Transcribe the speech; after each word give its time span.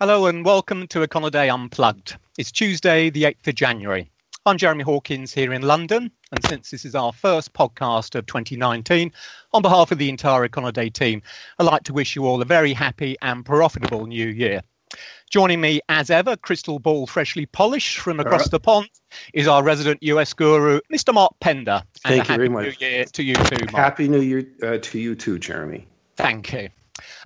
Hello 0.00 0.24
and 0.24 0.46
welcome 0.46 0.86
to 0.86 1.06
Econoday 1.06 1.52
Unplugged. 1.52 2.16
It's 2.38 2.50
Tuesday, 2.50 3.10
the 3.10 3.24
8th 3.24 3.48
of 3.48 3.54
January. 3.54 4.10
I'm 4.46 4.56
Jeremy 4.56 4.82
Hawkins 4.82 5.30
here 5.30 5.52
in 5.52 5.60
London, 5.60 6.10
and 6.32 6.42
since 6.42 6.70
this 6.70 6.86
is 6.86 6.94
our 6.94 7.12
first 7.12 7.52
podcast 7.52 8.14
of 8.14 8.24
2019, 8.24 9.12
on 9.52 9.60
behalf 9.60 9.92
of 9.92 9.98
the 9.98 10.08
entire 10.08 10.48
Econoday 10.48 10.90
team, 10.90 11.20
I'd 11.58 11.64
like 11.64 11.82
to 11.82 11.92
wish 11.92 12.16
you 12.16 12.24
all 12.24 12.40
a 12.40 12.46
very 12.46 12.72
happy 12.72 13.18
and 13.20 13.44
profitable 13.44 14.06
new 14.06 14.26
year. 14.26 14.62
Joining 15.28 15.60
me 15.60 15.82
as 15.90 16.08
ever, 16.08 16.34
crystal 16.34 16.78
ball 16.78 17.06
freshly 17.06 17.44
polished 17.44 17.98
from 17.98 18.20
across 18.20 18.48
the 18.48 18.58
pond, 18.58 18.88
is 19.34 19.46
our 19.46 19.62
resident 19.62 20.02
US 20.02 20.32
guru, 20.32 20.80
Mr. 20.90 21.12
Mark 21.12 21.34
Pender. 21.40 21.82
And 22.06 22.14
Thank 22.14 22.30
you 22.30 22.36
very 22.36 22.48
much. 22.48 22.80
New 22.80 22.86
Year 22.86 23.04
to 23.04 23.22
you 23.22 23.34
too, 23.34 23.66
Mark. 23.70 23.84
Happy 23.84 24.08
New 24.08 24.22
Year 24.22 24.48
uh, 24.62 24.78
to 24.78 24.98
you 24.98 25.14
too, 25.14 25.38
Jeremy. 25.38 25.86
Thank 26.16 26.54
you. 26.54 26.70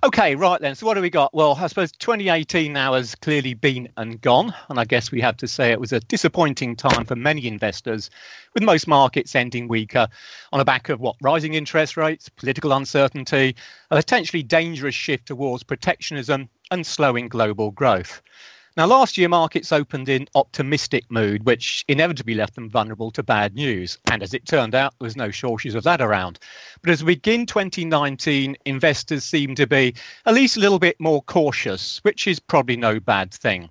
Okay, 0.03 0.35
right 0.35 0.59
then. 0.61 0.75
So 0.75 0.85
what 0.85 0.93
do 0.95 1.01
we 1.01 1.09
got? 1.09 1.33
Well, 1.33 1.57
I 1.59 1.67
suppose 1.67 1.91
2018 1.93 2.71
now 2.73 2.93
has 2.93 3.15
clearly 3.15 3.53
been 3.53 3.89
and 3.97 4.19
gone, 4.21 4.53
and 4.69 4.79
I 4.79 4.85
guess 4.85 5.11
we 5.11 5.21
have 5.21 5.37
to 5.37 5.47
say 5.47 5.71
it 5.71 5.79
was 5.79 5.93
a 5.93 5.99
disappointing 5.99 6.75
time 6.75 7.05
for 7.05 7.15
many 7.15 7.47
investors, 7.47 8.09
with 8.53 8.63
most 8.63 8.87
markets 8.87 9.35
ending 9.35 9.67
weaker 9.67 10.07
on 10.51 10.59
the 10.59 10.65
back 10.65 10.89
of 10.89 10.99
what 10.99 11.15
rising 11.21 11.53
interest 11.53 11.97
rates, 11.97 12.29
political 12.29 12.71
uncertainty, 12.73 13.55
a 13.91 13.95
potentially 13.95 14.43
dangerous 14.43 14.95
shift 14.95 15.27
towards 15.27 15.63
protectionism, 15.63 16.49
and 16.71 16.85
slowing 16.85 17.27
global 17.27 17.71
growth. 17.71 18.21
Now, 18.77 18.87
last 18.87 19.17
year, 19.17 19.29
markets 19.29 19.71
opened 19.71 20.09
in 20.09 20.27
optimistic 20.35 21.09
mood, 21.09 21.45
which 21.45 21.85
inevitably 21.87 22.33
left 22.33 22.55
them 22.55 22.69
vulnerable 22.69 23.09
to 23.11 23.23
bad 23.23 23.55
news. 23.55 23.97
And 24.11 24.21
as 24.21 24.33
it 24.33 24.45
turned 24.45 24.75
out, 24.75 24.93
there 24.99 25.05
was 25.05 25.15
no 25.15 25.31
shortage 25.31 25.75
of 25.75 25.85
that 25.85 26.01
around. 26.01 26.39
But 26.81 26.91
as 26.91 27.01
we 27.01 27.15
begin 27.15 27.45
2019, 27.45 28.57
investors 28.65 29.23
seem 29.23 29.55
to 29.55 29.65
be 29.65 29.95
at 30.25 30.33
least 30.33 30.57
a 30.57 30.59
little 30.59 30.77
bit 30.77 30.99
more 30.99 31.21
cautious, 31.21 31.99
which 32.03 32.27
is 32.27 32.37
probably 32.37 32.75
no 32.75 32.99
bad 32.99 33.33
thing. 33.33 33.69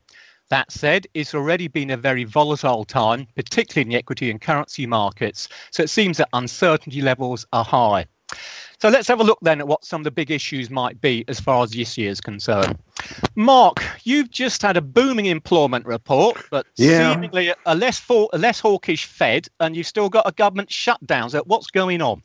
That 0.49 0.73
said, 0.73 1.07
it's 1.13 1.35
already 1.35 1.68
been 1.68 1.91
a 1.91 1.99
very 1.99 2.24
volatile 2.24 2.87
time, 2.87 3.27
particularly 3.37 3.83
in 3.83 3.89
the 3.91 3.96
equity 3.96 4.30
and 4.30 4.41
currency 4.41 4.87
markets. 4.87 5.51
So 5.71 5.83
it 5.83 5.91
seems 5.91 6.16
that 6.16 6.30
uncertainty 6.33 7.02
levels 7.02 7.46
are 7.52 7.65
high. 7.65 8.07
So 8.85 8.90
let's 8.90 9.09
have 9.09 9.18
a 9.18 9.24
look 9.24 9.38
then 9.40 9.60
at 9.60 9.66
what 9.66 9.82
some 9.82 10.02
of 10.02 10.04
the 10.04 10.10
big 10.10 10.30
issues 10.30 10.68
might 10.68 11.01
be 11.01 11.24
as 11.27 11.40
far 11.40 11.65
as 11.65 11.71
this 11.71 11.96
year 11.96 12.10
is 12.10 12.21
concerned. 12.21 12.77
Mark, 13.35 13.82
you've 14.02 14.30
just 14.30 14.60
had 14.60 14.77
a 14.77 14.82
booming 14.82 15.24
employment 15.24 15.87
report, 15.87 16.37
but 16.51 16.66
yeah. 16.77 17.15
seemingly 17.15 17.51
a 17.65 17.74
less 17.74 17.99
for, 17.99 18.29
a 18.35 18.38
less 18.38 18.60
hawkish 18.60 19.07
Fed, 19.07 19.49
and 19.59 19.74
you've 19.74 19.87
still 19.87 20.10
got 20.10 20.29
a 20.29 20.32
government 20.32 20.71
shutdown. 20.71 21.30
So 21.30 21.43
what's 21.46 21.68
going 21.68 22.02
on? 22.02 22.23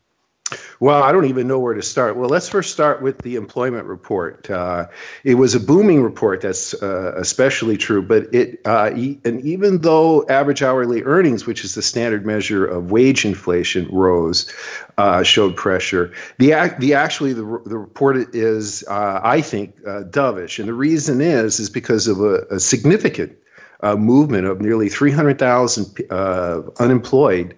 Well, 0.80 1.02
I 1.02 1.12
don't 1.12 1.26
even 1.26 1.46
know 1.46 1.58
where 1.58 1.74
to 1.74 1.82
start. 1.82 2.16
Well, 2.16 2.28
let's 2.28 2.48
first 2.48 2.72
start 2.72 3.02
with 3.02 3.18
the 3.18 3.36
employment 3.36 3.86
report. 3.86 4.50
Uh, 4.50 4.86
it 5.24 5.34
was 5.34 5.54
a 5.54 5.60
booming 5.60 6.02
report, 6.02 6.40
that's 6.40 6.74
uh, 6.82 7.12
especially 7.16 7.76
true. 7.76 8.02
But 8.02 8.32
it, 8.34 8.60
uh, 8.64 8.90
e- 8.96 9.18
and 9.24 9.40
even 9.44 9.78
though 9.82 10.26
average 10.28 10.62
hourly 10.62 11.02
earnings, 11.02 11.46
which 11.46 11.64
is 11.64 11.74
the 11.74 11.82
standard 11.82 12.26
measure 12.26 12.66
of 12.66 12.90
wage 12.90 13.24
inflation, 13.24 13.88
rose, 13.92 14.50
uh, 14.98 15.22
showed 15.22 15.54
pressure. 15.56 16.12
The 16.38 16.52
act, 16.52 16.80
the 16.80 16.94
actually 16.94 17.32
the 17.32 17.44
the 17.66 17.78
report 17.78 18.16
is, 18.34 18.82
uh, 18.88 19.20
I 19.22 19.40
think, 19.42 19.76
uh, 19.86 20.02
dovish, 20.04 20.58
and 20.58 20.68
the 20.68 20.74
reason 20.74 21.20
is 21.20 21.60
is 21.60 21.70
because 21.70 22.06
of 22.08 22.20
a, 22.20 22.42
a 22.50 22.58
significant. 22.58 23.36
movement 23.96 24.46
of 24.46 24.60
nearly 24.60 24.88
300,000 24.90 25.86
unemployed 26.78 27.54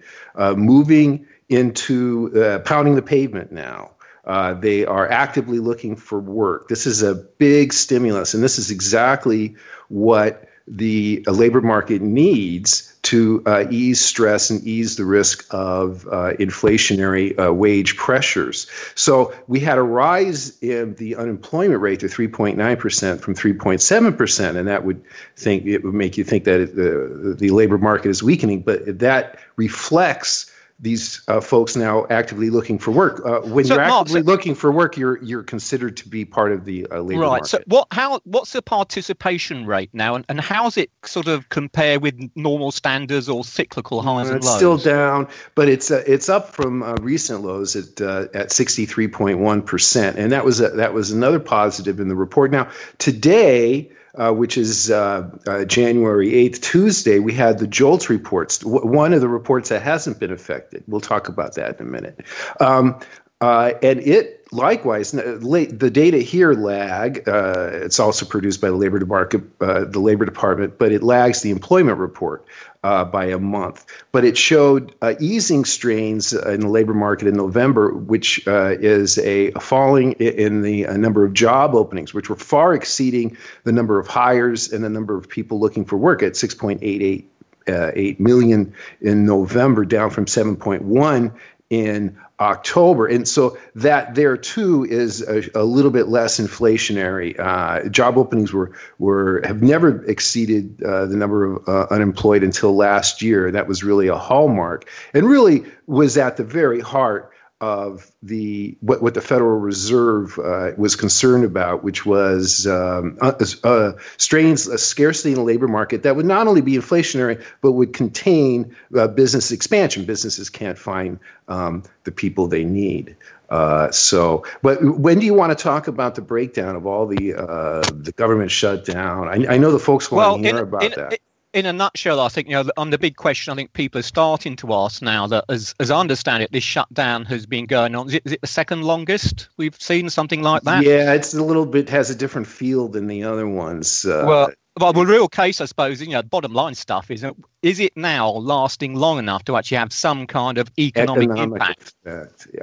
moving 0.55 1.25
into 1.53 2.31
uh, 2.41 2.59
pounding 2.59 2.95
the 2.95 3.01
pavement 3.01 3.51
now. 3.51 3.91
Uh, 4.25 4.53
they 4.53 4.85
are 4.85 5.09
actively 5.09 5.59
looking 5.59 5.95
for 5.95 6.19
work. 6.19 6.69
This 6.69 6.87
is 6.87 7.03
a 7.03 7.15
big 7.15 7.73
stimulus, 7.73 8.33
and 8.33 8.41
this 8.41 8.57
is 8.57 8.71
exactly 8.71 9.55
what 9.89 10.47
the 10.65 11.23
uh, 11.27 11.31
labor 11.31 11.59
market 11.59 12.01
needs 12.01 12.95
to 13.01 13.43
uh, 13.45 13.65
ease 13.69 13.99
stress 13.99 14.49
and 14.49 14.65
ease 14.65 14.95
the 14.95 15.03
risk 15.03 15.45
of 15.51 16.07
uh, 16.07 16.31
inflationary 16.39 17.37
uh, 17.37 17.53
wage 17.53 17.97
pressures. 17.97 18.65
So 18.95 19.33
we 19.47 19.59
had 19.59 19.77
a 19.77 19.81
rise 19.81 20.57
in 20.61 20.95
the 20.95 21.17
unemployment 21.17 21.81
rate 21.81 21.99
to 21.99 22.05
3.9% 22.05 23.19
from 23.19 23.35
3.7%, 23.35 24.55
and 24.55 24.67
that 24.69 24.85
would 24.85 25.03
think 25.35 25.65
it 25.65 25.83
would 25.83 25.93
make 25.93 26.17
you 26.17 26.23
think 26.23 26.45
that 26.45 26.75
the 26.75 27.35
the 27.37 27.49
labor 27.49 27.77
market 27.77 28.09
is 28.09 28.23
weakening, 28.23 28.61
but 28.61 28.99
that 28.99 29.37
reflects 29.57 30.49
these 30.79 31.21
uh, 31.27 31.39
folks 31.39 31.75
now 31.75 32.05
actively 32.09 32.49
looking 32.49 32.77
for 32.77 32.91
work. 32.91 33.21
Uh, 33.25 33.39
when 33.41 33.65
so, 33.65 33.75
you're 33.75 33.83
actively 33.83 34.21
Mark, 34.21 34.25
so, 34.25 34.31
looking 34.31 34.55
for 34.55 34.71
work, 34.71 34.97
you're 34.97 35.21
you're 35.23 35.43
considered 35.43 35.95
to 35.97 36.09
be 36.09 36.25
part 36.25 36.51
of 36.51 36.65
the 36.65 36.85
uh, 36.87 36.99
labor 36.99 37.21
right. 37.21 37.27
market. 37.29 37.47
So 37.47 37.63
what 37.67 37.87
how 37.91 38.19
what's 38.25 38.53
the 38.53 38.61
participation 38.61 39.65
rate 39.65 39.89
now, 39.93 40.15
and, 40.15 40.25
and 40.29 40.41
how's 40.41 40.77
it 40.77 40.91
sort 41.05 41.27
of 41.27 41.47
compare 41.49 41.99
with 41.99 42.15
normal 42.35 42.71
standards 42.71 43.29
or 43.29 43.43
cyclical 43.43 44.01
highs 44.01 44.27
and 44.27 44.37
it's 44.37 44.47
lows? 44.47 44.55
still 44.57 44.77
down, 44.77 45.27
but 45.55 45.69
it's 45.69 45.91
uh, 45.91 46.03
it's 46.05 46.29
up 46.29 46.49
from 46.49 46.83
uh, 46.83 46.95
recent 47.01 47.41
lows 47.41 47.75
at 47.75 48.01
uh, 48.01 48.27
at 48.33 48.49
63.1 48.49 49.65
percent, 49.65 50.17
and 50.17 50.31
that 50.31 50.43
was 50.43 50.59
a, 50.59 50.69
that 50.69 50.93
was 50.93 51.11
another 51.11 51.39
positive 51.39 51.99
in 51.99 52.07
the 52.07 52.15
report. 52.15 52.51
Now 52.51 52.69
today 52.97 53.89
uh, 54.15 54.31
which 54.31 54.57
is 54.57 54.91
uh, 54.91 55.29
uh, 55.47 55.65
January 55.65 56.31
8th, 56.31 56.61
Tuesday, 56.61 57.19
we 57.19 57.33
had 57.33 57.59
the 57.59 57.67
JOLTS 57.67 58.09
reports, 58.09 58.59
w- 58.59 58.85
one 58.85 59.13
of 59.13 59.21
the 59.21 59.27
reports 59.27 59.69
that 59.69 59.81
hasn't 59.81 60.19
been 60.19 60.31
affected. 60.31 60.83
We'll 60.87 61.01
talk 61.01 61.27
about 61.27 61.55
that 61.55 61.79
in 61.79 61.87
a 61.87 61.89
minute. 61.89 62.21
Um, 62.59 62.99
uh, 63.41 63.73
and 63.81 63.99
it 64.01 64.42
likewise, 64.53 65.11
the 65.11 65.89
data 65.91 66.17
here 66.19 66.53
lag. 66.53 67.27
Uh, 67.27 67.69
it's 67.73 67.99
also 67.99 68.25
produced 68.25 68.61
by 68.61 68.69
the 68.69 68.75
labor 68.75 68.99
department, 68.99 69.51
uh, 69.61 69.85
the 69.85 69.99
labor 69.99 70.25
department, 70.25 70.77
but 70.77 70.91
it 70.91 71.03
lags 71.03 71.41
the 71.41 71.51
employment 71.51 71.97
report 71.97 72.45
uh, 72.83 73.03
by 73.03 73.25
a 73.25 73.39
month. 73.39 73.85
But 74.11 74.25
it 74.25 74.37
showed 74.37 74.93
uh, 75.01 75.15
easing 75.19 75.65
strains 75.65 76.33
in 76.33 76.61
the 76.61 76.69
labor 76.69 76.93
market 76.93 77.27
in 77.27 77.35
November, 77.35 77.93
which 77.93 78.47
uh, 78.47 78.75
is 78.79 79.17
a 79.19 79.51
falling 79.53 80.13
in 80.13 80.61
the 80.61 80.85
uh, 80.87 80.97
number 80.97 81.25
of 81.25 81.33
job 81.33 81.75
openings, 81.75 82.13
which 82.13 82.29
were 82.29 82.35
far 82.35 82.73
exceeding 82.73 83.35
the 83.63 83.71
number 83.71 83.99
of 83.99 84.07
hires 84.07 84.71
and 84.71 84.83
the 84.83 84.89
number 84.89 85.17
of 85.17 85.27
people 85.27 85.59
looking 85.59 85.85
for 85.85 85.97
work 85.97 86.21
at 86.21 86.33
6.88 86.33 87.25
uh, 87.67 87.91
8 87.93 88.19
million 88.19 88.73
in 88.99 89.25
November, 89.25 89.85
down 89.85 90.09
from 90.09 90.25
7.1 90.25 91.31
in 91.73 92.15
October. 92.39 93.07
And 93.07 93.27
so 93.27 93.57
that 93.73 94.13
there 94.13 94.37
too 94.37 94.85
is 94.85 95.27
a, 95.27 95.43
a 95.55 95.63
little 95.63 95.89
bit 95.89 96.07
less 96.07 96.39
inflationary. 96.39 97.37
Uh, 97.39 97.89
job 97.89 98.15
openings 98.15 98.53
were 98.53 98.71
were 98.99 99.41
have 99.43 99.63
never 99.63 100.05
exceeded 100.05 100.83
uh, 100.83 101.07
the 101.07 101.15
number 101.15 101.55
of 101.55 101.67
uh, 101.67 101.87
unemployed 101.89 102.43
until 102.43 102.75
last 102.75 103.23
year. 103.23 103.49
That 103.49 103.67
was 103.67 103.83
really 103.83 104.07
a 104.07 104.17
hallmark, 104.17 104.87
and 105.15 105.25
really 105.25 105.65
was 105.87 106.15
at 106.15 106.37
the 106.37 106.43
very 106.43 106.79
heart 106.79 107.31
of 107.63 108.11
the 108.21 108.75
what, 108.81 109.01
what 109.01 109.13
the 109.13 109.21
Federal 109.21 109.57
Reserve 109.57 110.37
uh, 110.37 110.71
was 110.77 110.97
concerned 110.97 111.45
about, 111.45 111.81
which 111.81 112.05
was 112.05 112.67
um, 112.67 113.17
uh, 113.21 113.31
uh, 113.63 113.93
strains, 114.17 114.67
a 114.67 114.77
scarcity 114.77 115.29
in 115.29 115.35
the 115.35 115.43
labor 115.43 115.69
market 115.69 116.03
that 116.03 116.17
would 116.17 116.25
not 116.25 116.45
only 116.45 116.59
be 116.59 116.73
inflationary 116.73 117.41
but 117.61 117.71
would 117.71 117.93
contain 117.93 118.75
uh, 118.97 119.07
business 119.07 119.49
expansion. 119.49 120.03
Businesses 120.03 120.49
can't 120.49 120.77
find 120.77 121.17
um, 121.47 121.83
the 122.03 122.11
people 122.11 122.47
they 122.47 122.65
need. 122.65 123.15
Uh, 123.49 123.89
so, 123.91 124.43
but 124.61 124.83
when 124.83 125.19
do 125.19 125.25
you 125.25 125.33
want 125.33 125.57
to 125.57 125.63
talk 125.63 125.87
about 125.87 126.15
the 126.15 126.21
breakdown 126.21 126.75
of 126.75 126.85
all 126.85 127.07
the 127.07 127.33
uh, 127.33 127.81
the 127.93 128.11
government 128.17 128.51
shutdown? 128.51 129.29
I, 129.29 129.53
I 129.53 129.57
know 129.57 129.71
the 129.71 129.79
folks 129.79 130.11
want 130.11 130.17
well, 130.17 130.37
to 130.37 130.43
hear 130.43 130.57
in, 130.57 130.63
about 130.63 130.83
in, 130.83 130.91
that 130.97 131.19
in 131.53 131.65
a 131.65 131.73
nutshell, 131.73 132.19
I 132.19 132.29
think 132.29 132.47
you 132.47 132.53
know 132.53 132.69
on 132.77 132.89
the 132.89 132.97
big 132.97 133.15
question. 133.15 133.51
I 133.53 133.55
think 133.55 133.73
people 133.73 133.99
are 133.99 134.03
starting 134.03 134.55
to 134.57 134.73
ask 134.73 135.01
now 135.01 135.27
that, 135.27 135.45
as 135.49 135.73
as 135.79 135.91
I 135.91 135.99
understand 135.99 136.43
it, 136.43 136.51
this 136.51 136.63
shutdown 136.63 137.25
has 137.25 137.45
been 137.45 137.65
going 137.65 137.95
on. 137.95 138.07
Is 138.07 138.15
it, 138.15 138.23
is 138.25 138.31
it 138.33 138.41
the 138.41 138.47
second 138.47 138.83
longest 138.83 139.49
we've 139.57 139.79
seen 139.79 140.09
something 140.09 140.41
like 140.41 140.63
that? 140.63 140.83
Yeah, 140.83 141.13
it's 141.13 141.33
a 141.33 141.43
little 141.43 141.65
bit 141.65 141.89
has 141.89 142.09
a 142.09 142.15
different 142.15 142.47
feel 142.47 142.87
than 142.87 143.07
the 143.07 143.23
other 143.23 143.47
ones. 143.47 144.05
Uh, 144.05 144.23
well, 144.25 144.51
well, 144.79 144.91
the 144.91 145.05
real 145.05 145.27
case, 145.27 145.61
I 145.61 145.65
suppose, 145.65 146.01
you 146.01 146.09
know, 146.09 146.23
bottom 146.23 146.53
line 146.53 146.73
stuff 146.73 147.11
is: 147.11 147.23
is 147.61 147.79
it 147.79 147.95
now 147.95 148.29
lasting 148.31 148.95
long 148.95 149.19
enough 149.19 149.45
to 149.45 149.55
actually 149.55 149.77
have 149.77 149.93
some 149.93 150.25
kind 150.25 150.57
of 150.57 150.71
economic, 150.79 151.29
economic 151.29 151.53
impact? 151.53 151.93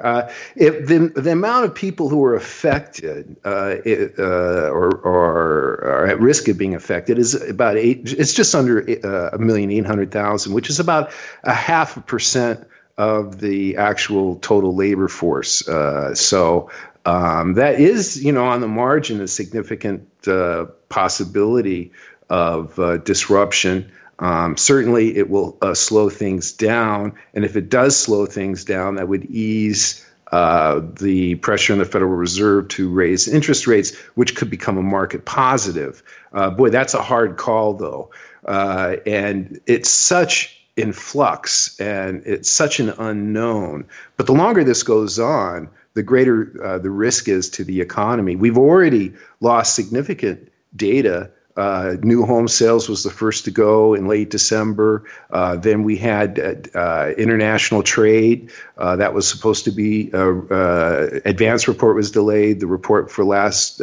Uh, 0.03 0.29
if 0.57 0.87
the 0.89 1.13
the 1.15 1.31
amount 1.31 1.67
of 1.67 1.75
people 1.75 2.09
who 2.09 2.25
are 2.25 2.35
affected 2.35 3.37
uh, 3.45 3.77
it, 3.85 4.19
uh, 4.19 4.71
or, 4.71 4.97
or 4.99 5.85
are 5.85 6.07
at 6.07 6.19
risk 6.21 6.49
of 6.49 6.59
being 6.59 6.75
affected 6.75 7.17
is 7.17 7.35
about 7.49 7.77
eight. 7.77 8.13
It's 8.19 8.35
just 8.35 8.55
under 8.57 8.85
uh, 9.05 9.31
a 9.33 9.39
million 9.39 9.71
eight 9.71 9.87
hundred 9.87 10.11
thousand, 10.11 10.53
which 10.53 10.69
is 10.69 10.81
about 10.81 11.13
a 11.45 11.55
half 11.55 11.97
a 11.97 12.01
percent 12.01 12.67
of 12.99 13.41
the 13.41 13.77
actual 13.77 14.37
total 14.37 14.75
labor 14.75 15.09
force. 15.09 15.67
Uh, 15.69 16.15
so 16.15 16.71
um, 17.07 17.55
that 17.55 17.81
is, 17.81 18.23
you 18.23 18.33
know, 18.33 18.45
on 18.45 18.61
the 18.61 18.69
margin, 18.69 19.21
a 19.21 19.29
significant 19.29 20.07
uh, 20.27 20.67
possibility 20.89 21.91
of 22.29 22.79
uh, 22.79 22.99
disruption. 22.99 23.91
Um, 24.19 24.57
certainly, 24.57 25.17
it 25.17 25.31
will 25.31 25.57
uh, 25.63 25.75
slow 25.75 26.11
things 26.11 26.53
down, 26.53 27.15
and 27.35 27.45
if 27.45 27.57
it 27.57 27.71
does 27.71 27.97
slow 27.97 28.27
things 28.27 28.65
down, 28.65 28.97
that 28.97 29.09
would 29.09 29.25
ease 29.25 30.07
uh, 30.33 30.81
the 31.01 31.37
pressure 31.37 31.73
on 31.73 31.79
the 31.79 31.85
Federal 31.85 32.13
Reserve 32.13 32.69
to 32.69 32.89
raise 32.89 33.27
interest 33.27 33.67
rates, 33.67 33.97
which 34.15 34.37
could 34.37 34.51
become 34.51 34.77
a 34.77 34.83
market 34.83 35.25
positive. 35.25 36.03
Uh, 36.33 36.51
boy, 36.51 36.71
that's 36.71 36.95
a 36.95 37.03
hard 37.03 37.37
call, 37.37 37.75
though. 37.75 38.11
Uh, 38.47 38.97
and 39.07 39.61
it's 39.67 39.91
such 39.91 40.57
in 40.77 40.93
flux 40.93 41.79
and 41.81 42.23
it's 42.25 42.51
such 42.51 42.81
an 42.81 42.91
unknown. 42.99 43.85
But 44.17 44.27
the 44.27 44.33
longer 44.33 44.65
this 44.65 44.83
goes 44.83 45.19
on, 45.19 45.69
the 45.95 46.03
greater 46.03 46.55
uh, 46.63 46.79
the 46.79 46.91
risk 46.91 47.29
is 47.29 47.51
to 47.51 47.65
the 47.65 47.81
economy. 47.81 48.37
We've 48.37 48.59
already 48.59 49.13
lost 49.41 49.75
significant 49.75 50.51
data 50.75 51.31
uh, 51.57 51.97
new 52.03 52.25
home 52.25 52.49
sales 52.49 52.89
was 52.89 53.03
the 53.03 53.11
first 53.11 53.45
to 53.45 53.51
go 53.51 53.93
in 53.95 54.07
late 54.07 54.31
December. 54.31 55.05
Uh, 55.31 55.57
then 55.57 55.83
we 55.83 55.97
had 55.97 56.39
uh, 56.39 56.79
uh 56.79 57.13
international 57.19 57.83
trade. 57.83 58.51
Uh, 58.79 58.97
that 58.97 59.13
was 59.13 59.29
supposed 59.29 59.65
to 59.65 59.71
be 59.71 60.11
uh, 60.15 61.11
advance 61.25 61.69
report 61.69 61.97
was 61.97 62.11
delayed. 62.11 62.61
The 62.61 62.67
report 62.67 63.11
for 63.11 63.25
last 63.25 63.83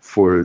for 0.00 0.44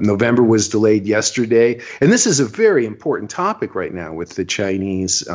November 0.00 0.42
was 0.42 0.68
delayed 0.68 1.06
yesterday. 1.06 1.80
And 2.00 2.12
this 2.12 2.26
is 2.26 2.38
a 2.38 2.44
very 2.44 2.86
important 2.86 3.28
topic 3.30 3.74
right 3.74 3.92
now 3.92 4.12
with 4.12 4.36
the 4.36 4.44
Chinese 4.44 5.26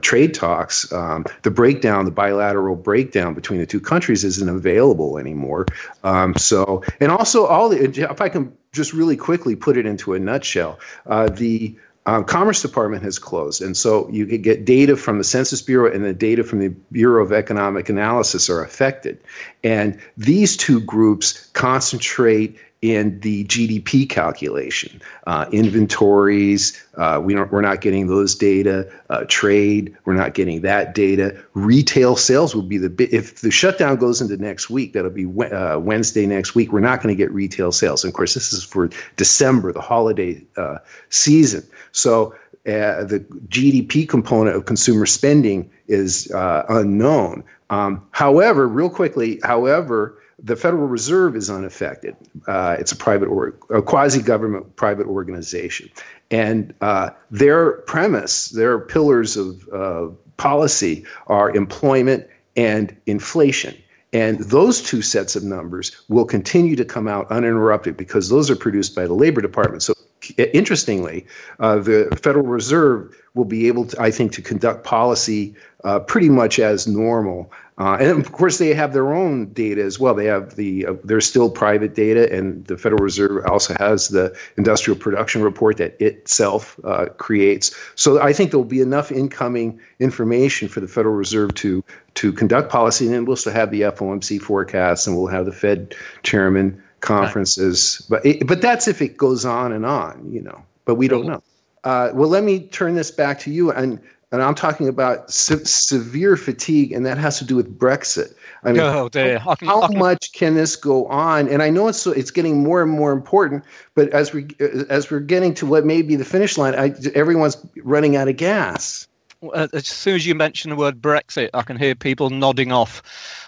trade 0.00 0.34
talks. 0.34 0.90
Um, 0.92 1.26
the 1.42 1.50
breakdown, 1.50 2.04
the 2.04 2.10
bilateral 2.10 2.76
breakdown 2.76 3.34
between 3.34 3.60
the 3.60 3.66
two 3.66 3.80
countries, 3.80 4.24
isn't 4.24 4.48
available 4.48 5.18
anymore. 5.18 5.66
Um, 6.04 6.34
so, 6.36 6.82
and 7.00 7.12
also 7.12 7.44
all 7.44 7.68
the 7.68 7.84
if 7.84 8.20
I 8.20 8.28
can 8.30 8.55
just 8.76 8.92
really 8.92 9.16
quickly 9.16 9.56
put 9.56 9.76
it 9.76 9.86
into 9.86 10.14
a 10.14 10.18
nutshell, 10.18 10.78
uh, 11.06 11.28
the 11.28 11.76
um, 12.06 12.24
Commerce 12.24 12.62
Department 12.62 13.02
has 13.02 13.18
closed, 13.18 13.60
and 13.60 13.76
so 13.76 14.08
you 14.10 14.26
can 14.26 14.40
get 14.40 14.64
data 14.64 14.96
from 14.96 15.18
the 15.18 15.24
Census 15.24 15.60
Bureau 15.60 15.92
and 15.92 16.04
the 16.04 16.14
data 16.14 16.44
from 16.44 16.60
the 16.60 16.68
Bureau 16.92 17.24
of 17.24 17.32
Economic 17.32 17.88
Analysis 17.88 18.48
are 18.48 18.62
affected. 18.62 19.18
And 19.64 19.98
these 20.16 20.56
two 20.56 20.80
groups 20.80 21.48
concentrate 21.54 22.56
in 22.86 23.18
the 23.20 23.44
GDP 23.44 24.08
calculation. 24.08 25.00
Uh, 25.26 25.46
inventories, 25.52 26.80
uh, 26.96 27.20
we 27.22 27.34
don't, 27.34 27.50
we're 27.50 27.60
not 27.60 27.80
getting 27.80 28.06
those 28.06 28.34
data. 28.34 28.90
Uh, 29.10 29.24
trade, 29.28 29.96
we're 30.04 30.14
not 30.14 30.34
getting 30.34 30.60
that 30.62 30.94
data. 30.94 31.36
Retail 31.54 32.16
sales 32.16 32.54
will 32.54 32.62
be 32.62 32.78
the 32.78 32.88
big, 32.88 33.12
if 33.12 33.40
the 33.40 33.50
shutdown 33.50 33.96
goes 33.96 34.20
into 34.20 34.36
next 34.36 34.70
week, 34.70 34.92
that'll 34.92 35.10
be 35.10 35.26
uh, 35.26 35.78
Wednesday 35.78 36.26
next 36.26 36.54
week. 36.54 36.72
We're 36.72 36.80
not 36.80 37.02
going 37.02 37.14
to 37.14 37.16
get 37.16 37.30
retail 37.32 37.72
sales. 37.72 38.04
And 38.04 38.10
of 38.10 38.16
course, 38.16 38.34
this 38.34 38.52
is 38.52 38.62
for 38.62 38.88
December, 39.16 39.72
the 39.72 39.80
holiday 39.80 40.44
uh, 40.56 40.78
season. 41.10 41.62
So 41.92 42.34
uh, 42.66 43.04
the 43.04 43.24
GDP 43.48 44.08
component 44.08 44.56
of 44.56 44.64
consumer 44.64 45.06
spending 45.06 45.70
is 45.88 46.30
unknown. 46.32 47.44
Um, 47.70 48.06
however, 48.12 48.68
real 48.68 48.90
quickly, 48.90 49.40
however, 49.42 50.18
the 50.42 50.56
Federal 50.56 50.86
Reserve 50.86 51.34
is 51.34 51.48
unaffected. 51.48 52.14
Uh, 52.46 52.76
it's 52.78 52.92
a 52.92 52.96
private 52.96 53.26
or 53.26 53.58
a 53.70 53.80
quasi-government 53.80 54.76
private 54.76 55.06
organization, 55.06 55.90
and 56.30 56.74
uh, 56.80 57.10
their 57.30 57.72
premise, 57.82 58.50
their 58.50 58.78
pillars 58.78 59.36
of 59.36 59.68
uh, 59.72 60.08
policy 60.36 61.04
are 61.28 61.54
employment 61.54 62.26
and 62.56 62.96
inflation. 63.06 63.74
And 64.12 64.38
those 64.38 64.82
two 64.82 65.02
sets 65.02 65.36
of 65.36 65.42
numbers 65.42 65.92
will 66.08 66.24
continue 66.24 66.76
to 66.76 66.84
come 66.84 67.08
out 67.08 67.30
uninterrupted 67.30 67.96
because 67.96 68.28
those 68.28 68.50
are 68.50 68.56
produced 68.56 68.94
by 68.94 69.06
the 69.06 69.12
Labor 69.12 69.40
Department. 69.40 69.82
So 69.82 69.94
interestingly, 70.30 71.26
uh, 71.60 71.78
the 71.78 72.16
Federal 72.22 72.46
Reserve 72.46 73.14
will 73.34 73.44
be 73.44 73.68
able 73.68 73.86
to, 73.86 74.00
I 74.00 74.10
think, 74.10 74.32
to 74.32 74.42
conduct 74.42 74.84
policy 74.84 75.54
uh, 75.84 76.00
pretty 76.00 76.28
much 76.28 76.58
as 76.58 76.86
normal. 76.86 77.52
Uh, 77.78 77.98
and 78.00 78.24
of 78.24 78.32
course, 78.32 78.56
they 78.56 78.72
have 78.72 78.94
their 78.94 79.12
own 79.12 79.52
data 79.52 79.82
as 79.82 80.00
well. 80.00 80.14
They 80.14 80.24
have 80.24 80.56
the 80.56 80.86
uh, 80.86 80.94
there's 81.04 81.26
still 81.26 81.50
private 81.50 81.94
data, 81.94 82.32
and 82.32 82.64
the 82.66 82.78
Federal 82.78 83.04
Reserve 83.04 83.44
also 83.46 83.74
has 83.78 84.08
the 84.08 84.34
industrial 84.56 84.98
production 84.98 85.42
report 85.42 85.76
that 85.76 86.00
itself 86.00 86.80
uh, 86.84 87.06
creates. 87.18 87.76
So 87.94 88.20
I 88.22 88.32
think 88.32 88.50
there 88.50 88.58
will 88.58 88.64
be 88.64 88.80
enough 88.80 89.12
incoming 89.12 89.78
information 90.00 90.68
for 90.68 90.80
the 90.80 90.88
Federal 90.88 91.14
Reserve 91.14 91.54
to 91.56 91.84
to 92.14 92.32
conduct 92.32 92.70
policy, 92.70 93.04
and 93.04 93.14
then 93.14 93.24
we'll 93.26 93.36
still 93.36 93.52
have 93.52 93.70
the 93.70 93.82
FOMC 93.82 94.40
forecasts, 94.40 95.06
and 95.06 95.14
we'll 95.14 95.26
have 95.26 95.44
the 95.44 95.52
Fed 95.52 95.94
chairman 96.22 96.82
conferences. 97.00 98.04
Right. 98.08 98.22
But 98.22 98.26
it, 98.26 98.46
but 98.46 98.60
that's 98.60 98.88
if 98.88 99.02
it 99.02 99.16
goes 99.16 99.44
on 99.44 99.72
and 99.72 99.86
on, 99.86 100.30
you 100.30 100.42
know. 100.42 100.64
But 100.84 100.96
we 100.96 101.08
don't 101.08 101.26
know. 101.26 101.42
Uh, 101.84 102.10
well, 102.14 102.28
let 102.28 102.42
me 102.42 102.60
turn 102.60 102.94
this 102.94 103.10
back 103.10 103.38
to 103.40 103.50
you 103.50 103.70
and 103.70 104.00
and 104.32 104.42
I'm 104.42 104.54
talking 104.54 104.88
about 104.88 105.30
se- 105.30 105.64
severe 105.64 106.36
fatigue, 106.36 106.92
and 106.92 107.06
that 107.06 107.16
has 107.16 107.38
to 107.38 107.44
do 107.44 107.54
with 107.54 107.78
Brexit. 107.78 108.34
I 108.64 108.72
mean, 108.72 108.80
oh, 108.80 109.08
dear. 109.08 109.38
how, 109.38 109.56
how 109.62 109.86
much 109.88 110.32
can 110.32 110.54
this 110.54 110.74
go 110.74 111.06
on? 111.06 111.48
And 111.48 111.62
I 111.62 111.70
know 111.70 111.86
it's 111.86 112.06
it's 112.06 112.32
getting 112.32 112.62
more 112.62 112.82
and 112.82 112.90
more 112.90 113.12
important, 113.12 113.64
but 113.94 114.08
as 114.10 114.32
we 114.32 114.48
as 114.90 115.10
we're 115.10 115.20
getting 115.20 115.54
to 115.54 115.66
what 115.66 115.86
may 115.86 116.02
be 116.02 116.16
the 116.16 116.24
finish 116.24 116.58
line, 116.58 116.74
I, 116.74 116.92
everyone's 117.14 117.56
running 117.84 118.16
out 118.16 118.26
of 118.26 118.36
gas. 118.36 119.05
As 119.54 119.86
soon 119.86 120.14
as 120.14 120.26
you 120.26 120.34
mention 120.34 120.70
the 120.70 120.76
word 120.76 121.00
Brexit, 121.00 121.50
I 121.52 121.62
can 121.62 121.76
hear 121.76 121.94
people 121.94 122.30
nodding 122.30 122.72
off. 122.72 123.02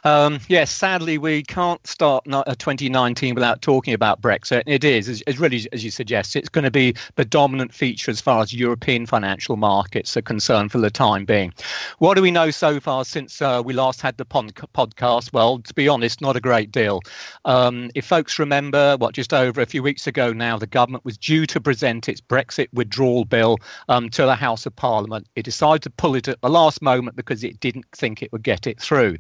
Um, 0.04 0.38
yes, 0.48 0.70
sadly, 0.70 1.18
we 1.18 1.42
can't 1.42 1.84
start 1.86 2.24
uh, 2.30 2.44
2019 2.44 3.34
without 3.34 3.62
talking 3.62 3.94
about 3.94 4.20
Brexit. 4.20 4.62
It 4.66 4.84
is, 4.84 5.22
it's 5.26 5.38
really, 5.38 5.66
as 5.72 5.84
you 5.84 5.90
suggest, 5.90 6.36
it's 6.36 6.48
going 6.48 6.64
to 6.64 6.70
be 6.70 6.94
the 7.16 7.24
dominant 7.24 7.72
feature 7.72 8.10
as 8.10 8.20
far 8.20 8.42
as 8.42 8.52
European 8.52 9.06
financial 9.06 9.56
markets 9.56 10.16
are 10.16 10.22
concerned 10.22 10.72
for 10.72 10.78
the 10.78 10.90
time 10.90 11.24
being. 11.24 11.52
What 11.98 12.14
do 12.14 12.22
we 12.22 12.30
know 12.30 12.50
so 12.50 12.80
far 12.80 13.04
since 13.04 13.40
uh, 13.40 13.62
we 13.64 13.72
last 13.72 14.02
had 14.02 14.16
the 14.18 14.24
pod- 14.24 14.54
podcast? 14.54 15.32
Well, 15.32 15.58
to 15.60 15.74
be 15.74 15.88
honest, 15.88 16.20
not 16.20 16.36
a 16.36 16.40
great 16.40 16.70
deal. 16.70 17.00
Um, 17.44 17.90
if 17.94 18.04
folks 18.04 18.38
remember, 18.38 18.96
what 18.98 19.14
just 19.14 19.32
over 19.32 19.60
a 19.60 19.66
few 19.66 19.82
weeks 19.82 20.06
ago 20.06 20.32
now, 20.32 20.58
the 20.58 20.66
government 20.66 21.04
was 21.04 21.16
due 21.16 21.46
to 21.46 21.60
present 21.60 22.08
its 22.08 22.20
Brexit 22.20 22.68
withdrawal 22.72 23.24
bill 23.24 23.58
um, 23.88 24.10
to 24.10 24.22
the 24.22 24.36
House 24.36 24.66
of 24.66 24.76
Parliament. 24.76 25.26
It 25.34 25.44
decided 25.44 25.77
to 25.78 25.90
pull 25.90 26.14
it 26.14 26.28
at 26.28 26.40
the 26.40 26.50
last 26.50 26.82
moment 26.82 27.16
because 27.16 27.44
it 27.44 27.60
didn't 27.60 27.86
think 27.92 28.22
it 28.22 28.32
would 28.32 28.42
get 28.42 28.66
it 28.66 28.80
through. 28.80 29.18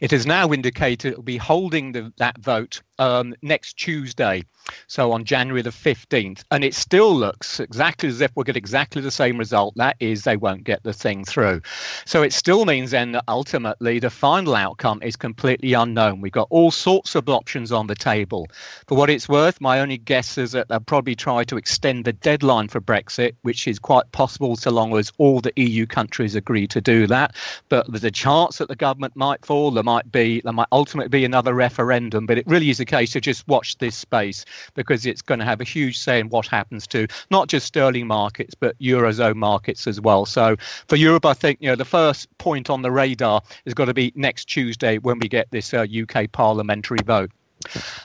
It 0.00 0.10
has 0.10 0.26
now 0.26 0.52
indicated 0.52 1.12
it 1.12 1.16
will 1.16 1.22
be 1.22 1.36
holding 1.36 1.92
the, 1.92 2.12
that 2.18 2.38
vote 2.38 2.82
um, 2.98 3.34
next 3.42 3.74
Tuesday, 3.74 4.44
so 4.86 5.10
on 5.12 5.24
January 5.24 5.62
the 5.62 5.70
15th. 5.70 6.44
And 6.50 6.62
it 6.62 6.74
still 6.74 7.14
looks 7.14 7.58
exactly 7.58 8.08
as 8.08 8.20
if 8.20 8.30
we'll 8.34 8.44
get 8.44 8.56
exactly 8.56 9.02
the 9.02 9.10
same 9.10 9.38
result. 9.38 9.74
That 9.76 9.96
is, 9.98 10.22
they 10.22 10.36
won't 10.36 10.64
get 10.64 10.82
the 10.84 10.92
thing 10.92 11.24
through. 11.24 11.62
So 12.04 12.22
it 12.22 12.32
still 12.32 12.64
means 12.64 12.92
then 12.92 13.12
that 13.12 13.24
ultimately 13.26 13.98
the 13.98 14.10
final 14.10 14.54
outcome 14.54 15.00
is 15.02 15.16
completely 15.16 15.72
unknown. 15.72 16.20
We've 16.20 16.32
got 16.32 16.46
all 16.50 16.70
sorts 16.70 17.14
of 17.14 17.28
options 17.28 17.72
on 17.72 17.88
the 17.88 17.94
table. 17.94 18.46
For 18.86 18.96
what 18.96 19.10
it's 19.10 19.28
worth, 19.28 19.60
my 19.60 19.80
only 19.80 19.98
guess 19.98 20.38
is 20.38 20.52
that 20.52 20.68
they'll 20.68 20.80
probably 20.80 21.16
try 21.16 21.44
to 21.44 21.56
extend 21.56 22.04
the 22.04 22.12
deadline 22.12 22.68
for 22.68 22.80
Brexit, 22.80 23.34
which 23.42 23.66
is 23.66 23.78
quite 23.78 24.10
possible 24.12 24.56
so 24.56 24.70
long 24.70 24.96
as 24.96 25.12
all 25.18 25.40
the 25.40 25.52
EU 25.56 25.86
countries 25.92 26.34
agree 26.34 26.66
to 26.66 26.80
do 26.80 27.06
that. 27.06 27.36
But 27.68 27.86
there's 27.88 28.02
a 28.02 28.10
chance 28.10 28.58
that 28.58 28.68
the 28.68 28.74
government 28.74 29.14
might 29.14 29.46
fall. 29.46 29.70
There 29.70 29.84
might 29.84 30.10
be, 30.10 30.40
there 30.40 30.52
might 30.52 30.68
ultimately 30.72 31.08
be 31.08 31.24
another 31.24 31.54
referendum. 31.54 32.26
But 32.26 32.38
it 32.38 32.46
really 32.48 32.70
is 32.70 32.80
a 32.80 32.84
case 32.84 33.12
to 33.12 33.20
just 33.20 33.46
watch 33.46 33.78
this 33.78 33.94
space 33.94 34.44
because 34.74 35.06
it's 35.06 35.22
going 35.22 35.38
to 35.38 35.46
have 35.46 35.60
a 35.60 35.64
huge 35.64 35.98
say 35.98 36.18
in 36.18 36.28
what 36.30 36.46
happens 36.46 36.86
to 36.88 37.06
not 37.30 37.48
just 37.48 37.66
sterling 37.66 38.06
markets 38.06 38.54
but 38.54 38.78
eurozone 38.80 39.36
markets 39.36 39.86
as 39.86 40.00
well. 40.00 40.26
So 40.26 40.56
for 40.88 40.96
Europe, 40.96 41.26
I 41.26 41.34
think 41.34 41.58
you 41.60 41.68
know 41.68 41.76
the 41.76 41.84
first 41.84 42.26
point 42.38 42.70
on 42.70 42.82
the 42.82 42.90
radar 42.90 43.42
is 43.64 43.74
got 43.74 43.86
to 43.86 43.94
be 43.94 44.12
next 44.16 44.46
Tuesday 44.46 44.98
when 44.98 45.18
we 45.18 45.28
get 45.28 45.50
this 45.50 45.72
uh, 45.72 45.86
UK 46.02 46.32
parliamentary 46.32 46.98
vote. 47.04 47.30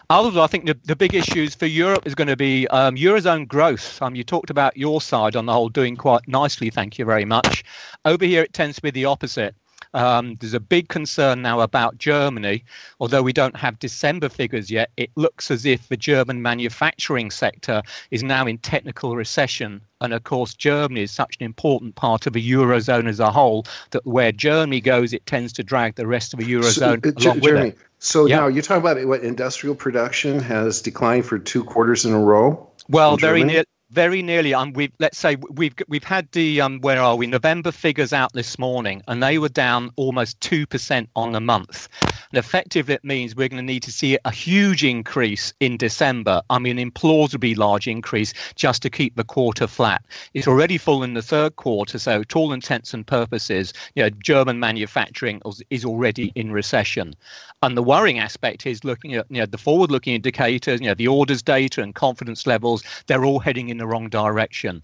Although 0.10 0.44
I 0.44 0.48
think 0.48 0.66
the, 0.66 0.78
the 0.84 0.96
big 0.96 1.14
issues 1.14 1.56
for 1.56 1.66
Europe 1.66 2.06
is 2.06 2.16
going 2.16 2.28
to 2.28 2.38
be 2.38 2.68
um, 2.68 2.96
Eurozone 2.96 3.48
growth. 3.48 4.02
Um, 4.02 4.16
you 4.16 4.24
talked 4.24 4.50
about 4.50 4.78
your 4.78 5.02
side 5.02 5.36
on 5.36 5.46
the 5.46 5.54
whole 5.54 5.70
doing 5.70 5.96
quite 5.96 6.28
nicely, 6.28 6.70
thank 6.70 6.98
you 6.98 7.06
very 7.06 7.26
much. 7.26 7.64
Over 8.06 8.26
here, 8.26 8.44
it 8.44 8.54
tends 8.54 8.78
to 8.78 8.82
be 8.82 8.92
the 8.92 9.06
opposite. 9.06 9.56
Um, 9.94 10.36
there's 10.36 10.54
a 10.54 10.60
big 10.60 10.90
concern 10.90 11.42
now 11.42 11.62
about 11.62 11.98
Germany. 11.98 12.64
Although 13.00 13.24
we 13.24 13.34
don't 13.34 13.56
have 13.56 13.80
December 13.80 14.30
figures 14.30 14.70
yet, 14.70 14.92
it 14.98 15.10
looks 15.16 15.52
as 15.52 15.66
if 15.66 15.88
the 15.90 15.98
German 15.98 16.42
manufacturing 16.42 17.32
sector 17.32 17.82
is 18.12 18.24
now 18.24 18.46
in 18.46 18.58
technical 18.60 19.16
recession. 19.16 19.82
And 20.02 20.14
of 20.14 20.24
course, 20.24 20.54
Germany 20.54 21.02
is 21.02 21.12
such 21.12 21.38
an 21.40 21.46
important 21.46 21.96
part 21.96 22.28
of 22.28 22.34
the 22.34 22.52
Eurozone 22.52 23.08
as 23.08 23.20
a 23.20 23.32
whole 23.32 23.66
that 23.92 24.06
where 24.06 24.32
Germany 24.32 24.82
goes, 24.82 25.14
it 25.14 25.26
tends 25.26 25.54
to 25.54 25.64
drag 25.64 25.96
the 25.96 26.08
rest 26.08 26.34
of 26.34 26.40
the 26.40 26.46
Eurozone 26.46 26.74
so, 26.74 26.86
uh, 26.86 27.30
along 27.30 27.42
Jeremy, 27.42 27.64
with 27.64 27.74
it. 27.74 27.78
So 28.00 28.26
yep. 28.28 28.40
now 28.40 28.48
you're 28.48 28.62
talking 28.62 28.82
about 28.82 29.04
what 29.08 29.22
industrial 29.24 29.76
production 29.76 30.40
has 30.40 30.82
declined 30.82 31.26
for 31.26 31.40
two 31.40 31.64
quarters 31.64 32.06
in 32.06 32.14
a 32.14 32.20
row? 32.20 32.70
Well, 32.90 33.18
very 33.18 33.44
near 33.44 33.64
very 33.92 34.22
nearly 34.22 34.54
um 34.54 34.74
we 34.74 34.92
let's 35.00 35.18
say 35.18 35.38
we've 35.52 35.74
we've 35.88 36.04
had 36.04 36.30
the 36.34 36.60
um 36.60 36.80
where 36.82 37.02
are 37.02 37.16
we 37.16 37.26
november 37.26 37.72
figures 37.72 38.12
out 38.12 38.34
this 38.34 38.60
morning 38.60 39.02
and 39.08 39.24
they 39.24 39.38
were 39.38 39.50
down 39.50 39.90
almost 39.96 40.40
2% 40.42 41.08
on 41.16 41.32
the 41.32 41.40
month. 41.40 41.88
And 42.02 42.38
effectively 42.38 42.96
it 42.96 43.04
means 43.06 43.36
we're 43.36 43.48
going 43.48 43.62
to 43.62 43.66
need 43.66 43.84
to 43.84 43.92
see 43.92 44.18
a 44.26 44.32
huge 44.32 44.84
increase 44.84 45.54
in 45.62 45.78
december 45.78 46.42
i 46.50 46.60
mean 46.60 46.78
implausibly 46.78 47.56
large 47.56 47.88
increase 47.88 48.34
just 48.56 48.82
to 48.82 48.90
keep 48.90 49.16
the 49.16 49.24
quarter 49.24 49.68
flat. 49.68 50.04
It's 50.34 50.48
already 50.48 50.78
full 50.78 51.04
in 51.04 51.14
the 51.14 51.22
third 51.22 51.56
quarter 51.56 51.98
so 51.98 52.24
to 52.24 52.40
all 52.40 52.52
intents 52.52 52.94
and 52.94 53.08
purposes 53.08 53.72
you 53.96 54.04
know 54.04 54.10
german 54.10 54.60
manufacturing 54.60 55.42
is 55.70 55.86
already 55.86 56.34
in 56.36 56.52
recession. 56.52 57.16
And 57.64 57.78
the 57.78 57.84
worrying 57.84 58.20
aspect 58.20 58.66
is 58.66 58.84
looking 58.84 59.14
at 59.14 59.26
you 59.30 59.40
know 59.40 59.46
the 59.46 59.58
forward 59.58 59.92
looking 59.92 60.14
indicators 60.14 60.82
you 60.82 60.88
know 60.88 60.94
the 60.94 61.08
orders 61.08 61.42
data 61.42 61.82
and 61.82 61.96
confidence 61.96 62.46
levels 62.46 62.84
they're 63.08 63.24
all 63.24 63.40
heading 63.40 63.70
in 63.70 63.77
in 63.78 63.80
the 63.80 63.88
wrong 63.88 64.10
direction. 64.10 64.84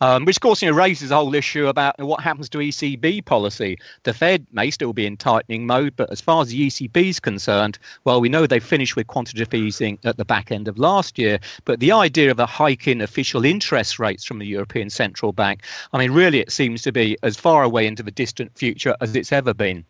Um, 0.00 0.24
which, 0.24 0.36
of 0.36 0.42
course, 0.42 0.62
you 0.62 0.70
know, 0.70 0.76
raises 0.76 1.10
a 1.10 1.16
whole 1.16 1.34
issue 1.34 1.66
about 1.66 1.98
what 1.98 2.20
happens 2.20 2.48
to 2.50 2.58
ECB 2.58 3.24
policy. 3.24 3.78
The 4.04 4.14
Fed 4.14 4.46
may 4.52 4.70
still 4.70 4.92
be 4.92 5.06
in 5.06 5.16
tightening 5.16 5.66
mode, 5.66 5.94
but 5.96 6.10
as 6.12 6.20
far 6.20 6.42
as 6.42 6.48
the 6.48 6.68
ECB 6.68 7.08
is 7.08 7.18
concerned, 7.18 7.80
well, 8.04 8.20
we 8.20 8.28
know 8.28 8.46
they 8.46 8.60
finished 8.60 8.94
with 8.94 9.08
quantitative 9.08 9.52
easing 9.52 9.98
at 10.04 10.16
the 10.16 10.24
back 10.24 10.52
end 10.52 10.68
of 10.68 10.78
last 10.78 11.18
year. 11.18 11.40
But 11.64 11.80
the 11.80 11.90
idea 11.90 12.30
of 12.30 12.38
a 12.38 12.46
hike 12.46 12.86
in 12.86 13.00
official 13.00 13.44
interest 13.44 13.98
rates 13.98 14.24
from 14.24 14.38
the 14.38 14.46
European 14.46 14.88
Central 14.88 15.32
Bank, 15.32 15.64
I 15.92 15.98
mean, 15.98 16.12
really, 16.12 16.38
it 16.38 16.52
seems 16.52 16.82
to 16.82 16.92
be 16.92 17.18
as 17.24 17.36
far 17.36 17.64
away 17.64 17.86
into 17.86 18.04
the 18.04 18.12
distant 18.12 18.56
future 18.56 18.94
as 19.00 19.16
it's 19.16 19.32
ever 19.32 19.52
been. 19.52 19.84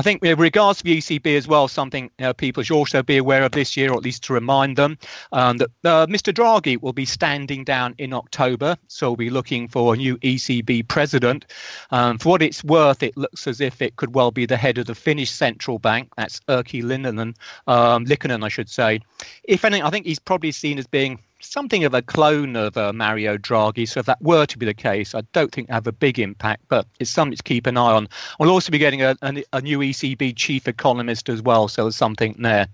I 0.00 0.02
think 0.02 0.22
with 0.22 0.38
regards 0.38 0.78
to 0.78 0.84
the 0.84 0.96
ECB 0.96 1.36
as 1.36 1.46
well, 1.46 1.68
something 1.68 2.04
you 2.18 2.24
know, 2.24 2.32
people 2.32 2.62
should 2.62 2.74
also 2.74 3.02
be 3.02 3.18
aware 3.18 3.42
of 3.42 3.52
this 3.52 3.76
year, 3.76 3.92
or 3.92 3.98
at 3.98 4.02
least 4.02 4.24
to 4.24 4.32
remind 4.32 4.78
them, 4.78 4.96
um, 5.32 5.58
that 5.58 5.68
uh, 5.84 6.06
Mr. 6.06 6.32
Draghi 6.32 6.80
will 6.80 6.94
be 6.94 7.04
standing 7.04 7.64
down 7.64 7.94
in 7.98 8.14
October. 8.14 8.78
So 8.88 9.10
we'll 9.10 9.16
be 9.16 9.28
looking 9.28 9.68
for 9.68 9.92
a 9.92 9.98
new 9.98 10.16
ECB 10.20 10.88
president. 10.88 11.52
Um, 11.90 12.16
for 12.16 12.30
what 12.30 12.40
it's 12.40 12.64
worth, 12.64 13.02
it 13.02 13.14
looks 13.14 13.46
as 13.46 13.60
if 13.60 13.82
it 13.82 13.96
could 13.96 14.14
well 14.14 14.30
be 14.30 14.46
the 14.46 14.56
head 14.56 14.78
of 14.78 14.86
the 14.86 14.94
Finnish 14.94 15.30
central 15.30 15.78
bank. 15.78 16.08
That's 16.16 16.40
Erkki 16.48 16.82
Linninen, 16.82 17.34
um, 17.66 18.06
Liikanen, 18.06 18.42
I 18.42 18.48
should 18.48 18.70
say. 18.70 19.00
If 19.44 19.66
anything, 19.66 19.82
I 19.82 19.90
think 19.90 20.06
he's 20.06 20.18
probably 20.18 20.52
seen 20.52 20.78
as 20.78 20.86
being 20.86 21.18
something 21.40 21.84
of 21.84 21.94
a 21.94 22.02
clone 22.02 22.56
of 22.56 22.76
uh, 22.76 22.92
Mario 22.92 23.36
Draghi. 23.36 23.88
So 23.88 24.00
if 24.00 24.06
that 24.06 24.20
were 24.22 24.46
to 24.46 24.58
be 24.58 24.66
the 24.66 24.74
case, 24.74 25.14
I 25.14 25.22
don't 25.32 25.52
think 25.52 25.70
have 25.70 25.86
a 25.86 25.92
big 25.92 26.18
impact, 26.18 26.64
but 26.68 26.86
it's 26.98 27.10
something 27.10 27.36
to 27.36 27.42
keep 27.42 27.66
an 27.66 27.76
eye 27.76 27.92
on. 27.92 28.08
We'll 28.38 28.50
also 28.50 28.70
be 28.70 28.78
getting 28.78 29.02
a, 29.02 29.16
a, 29.22 29.42
a 29.52 29.60
new 29.60 29.78
ECB 29.78 30.36
chief 30.36 30.68
economist 30.68 31.28
as 31.28 31.42
well, 31.42 31.68
so 31.68 31.84
there's 31.84 31.96
something 31.96 32.34
there. 32.38 32.68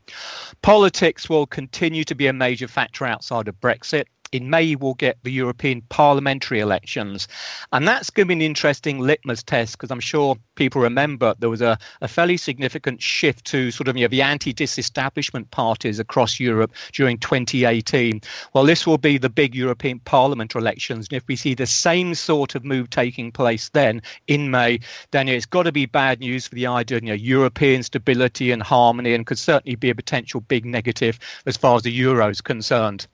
Politics 0.62 1.28
will 1.28 1.46
continue 1.46 2.04
to 2.04 2.14
be 2.14 2.26
a 2.26 2.32
major 2.32 2.68
factor 2.68 3.06
outside 3.06 3.48
of 3.48 3.60
Brexit 3.60 4.04
in 4.32 4.50
May, 4.50 4.74
we'll 4.74 4.94
get 4.94 5.18
the 5.22 5.30
European 5.30 5.82
parliamentary 5.82 6.60
elections. 6.60 7.28
And 7.72 7.86
that's 7.86 8.10
going 8.10 8.26
to 8.26 8.28
be 8.28 8.34
an 8.34 8.42
interesting 8.42 9.00
litmus 9.00 9.42
test 9.42 9.72
because 9.72 9.90
I'm 9.90 10.00
sure 10.00 10.36
people 10.54 10.80
remember 10.80 11.34
there 11.38 11.50
was 11.50 11.62
a, 11.62 11.78
a 12.00 12.08
fairly 12.08 12.36
significant 12.36 13.02
shift 13.02 13.44
to 13.46 13.70
sort 13.70 13.88
of 13.88 13.96
you 13.96 14.04
know, 14.04 14.08
the 14.08 14.22
anti 14.22 14.52
disestablishment 14.52 15.50
parties 15.50 15.98
across 15.98 16.40
Europe 16.40 16.72
during 16.92 17.18
2018. 17.18 18.20
Well, 18.54 18.64
this 18.64 18.86
will 18.86 18.98
be 18.98 19.18
the 19.18 19.30
big 19.30 19.54
European 19.54 20.00
Parliament 20.00 20.54
elections. 20.54 21.08
And 21.10 21.16
if 21.16 21.26
we 21.28 21.36
see 21.36 21.54
the 21.54 21.66
same 21.66 22.14
sort 22.14 22.54
of 22.54 22.64
move 22.64 22.90
taking 22.90 23.30
place 23.30 23.68
then 23.70 24.02
in 24.26 24.50
May, 24.50 24.80
then 25.12 25.28
it's 25.28 25.46
got 25.46 25.64
to 25.64 25.72
be 25.72 25.86
bad 25.86 26.20
news 26.20 26.46
for 26.46 26.54
the 26.54 26.66
idea 26.66 26.98
of 26.98 27.04
you 27.04 27.10
know, 27.10 27.14
European 27.14 27.82
stability 27.82 28.50
and 28.50 28.62
harmony 28.62 29.14
and 29.14 29.26
could 29.26 29.38
certainly 29.38 29.76
be 29.76 29.90
a 29.90 29.94
potential 29.94 30.40
big 30.40 30.64
negative 30.64 31.18
as 31.46 31.56
far 31.56 31.76
as 31.76 31.82
the 31.82 31.92
euro 31.92 32.28
is 32.28 32.40
concerned. 32.40 33.06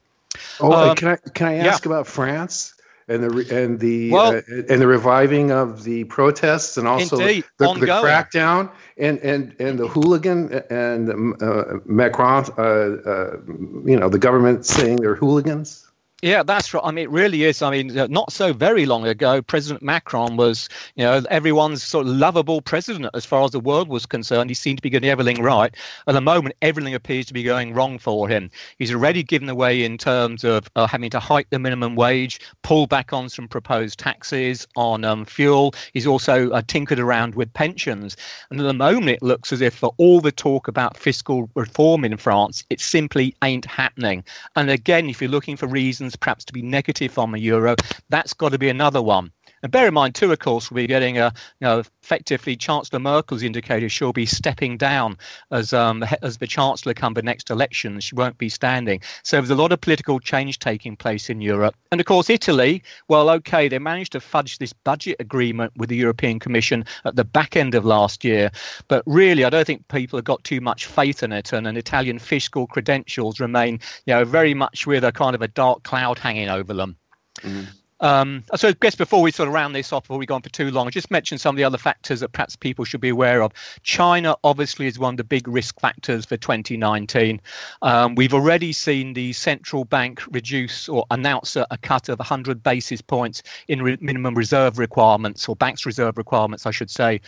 Oh, 0.60 0.90
um, 0.90 0.96
can 0.96 1.08
I 1.08 1.16
can 1.34 1.46
I 1.48 1.54
ask 1.56 1.84
yeah. 1.84 1.92
about 1.92 2.06
France? 2.06 2.74
and 3.08 3.22
the 3.24 3.62
and 3.62 3.80
the 3.80 4.10
well, 4.10 4.36
uh, 4.36 4.40
and 4.48 4.80
the 4.80 4.86
reviving 4.86 5.50
of 5.50 5.84
the 5.84 6.04
protests 6.04 6.76
and 6.76 6.86
also 6.86 7.18
indeed, 7.18 7.44
the, 7.58 7.72
the, 7.74 7.86
crackdown 7.86 8.70
and 8.96 9.18
and 9.18 9.54
and 9.58 9.78
the 9.78 9.88
hooligan 9.88 10.52
and 10.70 11.42
uh, 11.42 11.78
Macron, 11.84 12.44
uh, 12.56 12.62
uh, 12.62 13.36
you 13.84 13.98
know, 13.98 14.08
the 14.08 14.18
government 14.18 14.64
saying 14.64 14.96
they're 14.96 15.14
hooligans. 15.14 15.86
Yeah, 16.24 16.44
that's 16.44 16.72
right. 16.72 16.82
I 16.84 16.92
mean, 16.92 17.02
it 17.02 17.10
really 17.10 17.42
is. 17.42 17.62
I 17.62 17.70
mean, 17.72 17.98
uh, 17.98 18.06
not 18.08 18.30
so 18.30 18.52
very 18.52 18.86
long 18.86 19.04
ago, 19.08 19.42
President 19.42 19.82
Macron 19.82 20.36
was, 20.36 20.68
you 20.94 21.02
know, 21.02 21.20
everyone's 21.30 21.82
sort 21.82 22.06
of 22.06 22.12
lovable 22.12 22.60
president 22.62 23.10
as 23.12 23.24
far 23.26 23.42
as 23.42 23.50
the 23.50 23.58
world 23.58 23.88
was 23.88 24.06
concerned. 24.06 24.48
He 24.48 24.54
seemed 24.54 24.78
to 24.78 24.82
be 24.82 24.88
getting 24.88 25.10
everything 25.10 25.42
right. 25.42 25.74
At 26.06 26.14
the 26.14 26.20
moment, 26.20 26.54
everything 26.62 26.94
appears 26.94 27.26
to 27.26 27.34
be 27.34 27.42
going 27.42 27.74
wrong 27.74 27.98
for 27.98 28.28
him. 28.28 28.50
He's 28.78 28.92
already 28.92 29.24
given 29.24 29.48
away 29.48 29.82
in 29.82 29.98
terms 29.98 30.44
of 30.44 30.70
uh, 30.76 30.86
having 30.86 31.10
to 31.10 31.18
hike 31.18 31.50
the 31.50 31.58
minimum 31.58 31.96
wage, 31.96 32.38
pull 32.62 32.86
back 32.86 33.12
on 33.12 33.28
some 33.28 33.48
proposed 33.48 33.98
taxes 33.98 34.64
on 34.76 35.04
um, 35.04 35.24
fuel. 35.24 35.74
He's 35.92 36.06
also 36.06 36.50
uh, 36.52 36.62
tinkered 36.64 37.00
around 37.00 37.34
with 37.34 37.52
pensions. 37.52 38.16
And 38.48 38.60
at 38.60 38.62
the 38.62 38.72
moment, 38.74 39.16
it 39.16 39.22
looks 39.24 39.52
as 39.52 39.60
if 39.60 39.74
for 39.74 39.92
all 39.96 40.20
the 40.20 40.30
talk 40.30 40.68
about 40.68 40.96
fiscal 40.96 41.50
reform 41.56 42.04
in 42.04 42.16
France, 42.16 42.62
it 42.70 42.80
simply 42.80 43.34
ain't 43.42 43.64
happening. 43.64 44.22
And 44.54 44.70
again, 44.70 45.10
if 45.10 45.20
you're 45.20 45.28
looking 45.28 45.56
for 45.56 45.66
reasons 45.66 46.11
perhaps 46.16 46.44
to 46.46 46.52
be 46.52 46.62
negative 46.62 47.18
on 47.18 47.32
the 47.32 47.40
euro, 47.40 47.76
that's 48.08 48.32
got 48.32 48.52
to 48.52 48.58
be 48.58 48.68
another 48.68 49.02
one. 49.02 49.32
And 49.62 49.70
bear 49.70 49.86
in 49.86 49.94
mind, 49.94 50.14
too, 50.14 50.32
of 50.32 50.38
course, 50.38 50.70
we're 50.70 50.86
getting 50.86 51.18
a, 51.18 51.32
you 51.60 51.66
know, 51.66 51.82
effectively 52.02 52.56
Chancellor 52.56 52.98
Merkel's 52.98 53.42
indicated 53.42 53.90
she'll 53.90 54.12
be 54.12 54.26
stepping 54.26 54.76
down 54.76 55.16
as 55.50 55.72
um, 55.72 56.04
as 56.22 56.38
the 56.38 56.46
Chancellor 56.46 56.94
come 56.94 57.14
the 57.14 57.22
next 57.22 57.50
election. 57.50 58.00
She 58.00 58.14
won't 58.14 58.38
be 58.38 58.48
standing. 58.48 59.00
So 59.22 59.36
there's 59.36 59.50
a 59.50 59.54
lot 59.54 59.72
of 59.72 59.80
political 59.80 60.18
change 60.18 60.58
taking 60.58 60.96
place 60.96 61.30
in 61.30 61.40
Europe. 61.40 61.76
And 61.92 62.00
of 62.00 62.06
course, 62.06 62.28
Italy, 62.28 62.82
well, 63.08 63.30
okay, 63.30 63.68
they 63.68 63.78
managed 63.78 64.12
to 64.12 64.20
fudge 64.20 64.58
this 64.58 64.72
budget 64.72 65.16
agreement 65.20 65.72
with 65.76 65.88
the 65.88 65.96
European 65.96 66.40
Commission 66.40 66.84
at 67.04 67.16
the 67.16 67.24
back 67.24 67.56
end 67.56 67.74
of 67.74 67.84
last 67.84 68.24
year. 68.24 68.50
But 68.88 69.04
really, 69.06 69.44
I 69.44 69.50
don't 69.50 69.66
think 69.66 69.86
people 69.88 70.16
have 70.16 70.24
got 70.24 70.42
too 70.44 70.60
much 70.60 70.86
faith 70.86 71.22
in 71.22 71.32
it. 71.32 71.52
And, 71.52 71.66
and 71.66 71.78
Italian 71.78 72.18
fiscal 72.18 72.66
credentials 72.66 73.38
remain, 73.38 73.78
you 74.06 74.14
know, 74.14 74.24
very 74.24 74.54
much 74.54 74.86
with 74.86 75.04
a 75.04 75.12
kind 75.12 75.34
of 75.34 75.42
a 75.42 75.48
dark 75.48 75.84
cloud 75.84 76.18
hanging 76.18 76.48
over 76.48 76.74
them. 76.74 76.96
Mm. 77.40 77.66
Um, 78.02 78.42
so 78.56 78.68
I 78.68 78.72
guess 78.80 78.96
before 78.96 79.22
we 79.22 79.30
sort 79.30 79.48
of 79.48 79.54
round 79.54 79.74
this 79.74 79.92
off, 79.92 80.02
before 80.02 80.18
we 80.18 80.26
go 80.26 80.34
on 80.34 80.42
for 80.42 80.48
too 80.48 80.70
long, 80.70 80.88
I 80.88 80.90
just 80.90 81.10
mention 81.10 81.38
some 81.38 81.54
of 81.54 81.56
the 81.56 81.64
other 81.64 81.78
factors 81.78 82.20
that 82.20 82.32
perhaps 82.32 82.56
people 82.56 82.84
should 82.84 83.00
be 83.00 83.08
aware 83.08 83.42
of. 83.42 83.52
China 83.84 84.36
obviously 84.42 84.86
is 84.86 84.98
one 84.98 85.14
of 85.14 85.18
the 85.18 85.24
big 85.24 85.46
risk 85.46 85.80
factors 85.80 86.26
for 86.26 86.36
2019. 86.36 87.40
Um, 87.82 88.14
we've 88.16 88.34
already 88.34 88.72
seen 88.72 89.14
the 89.14 89.32
central 89.32 89.84
bank 89.84 90.20
reduce 90.32 90.88
or 90.88 91.06
announce 91.12 91.54
a, 91.54 91.64
a 91.70 91.78
cut 91.78 92.08
of 92.08 92.18
100 92.18 92.62
basis 92.62 93.00
points 93.00 93.42
in 93.68 93.82
re- 93.82 93.98
minimum 94.00 94.34
reserve 94.34 94.78
requirements, 94.78 95.48
or 95.48 95.54
banks' 95.54 95.86
reserve 95.86 96.18
requirements, 96.18 96.66
I 96.66 96.72
should 96.72 96.90
say, 96.90 97.20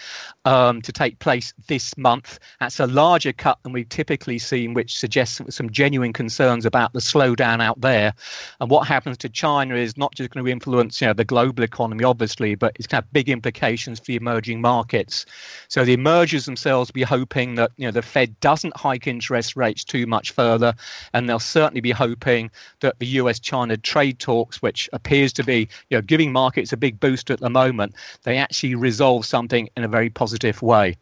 um, 0.45 0.83
to 0.83 0.93
take 0.93 1.21
place 1.21 1.55
this 1.69 1.97
month. 1.97 2.41
That's 2.59 2.81
a 2.81 2.87
larger 2.89 3.33
cut 3.33 3.59
than 3.63 3.73
we've 3.73 3.89
typically 3.89 4.41
seen, 4.41 4.75
which 4.75 4.99
suggests 4.99 5.41
some 5.55 5.71
genuine 5.71 6.13
concerns 6.13 6.67
about 6.67 6.93
the 6.95 6.99
slowdown 6.99 7.63
out 7.63 7.81
there. 7.81 8.13
And 8.61 8.69
what 8.69 8.89
happens 8.89 9.17
to 9.19 9.29
China 9.29 9.77
is 9.77 9.97
not 9.97 10.15
just 10.15 10.31
going 10.31 10.43
to 10.43 10.45
be 10.45 10.51
influence 10.65 11.01
you 11.01 11.07
know 11.07 11.13
the 11.13 11.25
global 11.25 11.63
economy 11.63 12.05
obviously 12.05 12.55
but 12.55 12.75
it's 12.77 12.87
got 12.87 13.11
big 13.13 13.29
implications 13.29 13.99
for 13.99 14.07
the 14.07 14.17
emerging 14.17 14.61
markets. 14.61 15.27
So 15.69 15.85
the 15.85 15.93
emergers 15.93 16.47
themselves 16.47 16.91
be 16.91 17.03
hoping 17.03 17.57
that 17.57 17.71
you 17.77 17.87
know 17.87 17.91
the 17.91 18.03
fed 18.03 18.39
doesn't 18.41 18.75
hike 18.77 19.07
interest 19.07 19.57
rates 19.57 19.85
too 19.85 20.07
much 20.07 20.33
further 20.33 20.75
and 21.13 21.29
they'll 21.29 21.39
certainly 21.39 21.83
be 21.83 21.91
hoping 21.91 22.51
that 22.81 22.99
the 22.99 23.07
us 23.07 23.39
china 23.39 23.77
trade 23.77 24.19
talks 24.19 24.63
which 24.63 24.89
appears 24.95 25.33
to 25.35 25.45
be 25.45 25.69
you 25.91 25.99
know 25.99 26.03
giving 26.03 26.33
markets 26.33 26.73
a 26.73 26.77
big 26.77 26.99
boost 26.99 27.31
at 27.31 27.41
the 27.41 27.51
moment 27.51 27.95
they 28.23 28.39
actually 28.39 28.75
resolve 28.75 29.27
something 29.27 29.69
in 29.77 29.85
a 29.85 29.89
very 29.89 30.09
positive 30.09 30.63
way. 30.63 30.97